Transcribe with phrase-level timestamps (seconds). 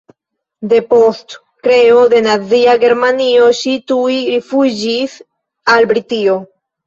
[0.69, 5.19] Depost kreo de nazia Germanio ŝi tuj rifuĝis
[5.75, 6.41] al Britio.